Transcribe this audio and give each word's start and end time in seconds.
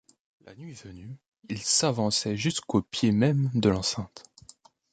La 0.47 0.55
nuit 0.55 0.73
venue, 0.73 1.15
ils 1.47 1.61
s’avançaient 1.61 2.35
jusqu’au 2.35 2.81
pied 2.81 3.11
même 3.11 3.51
de 3.53 3.69
l’enceinte. 3.69 4.23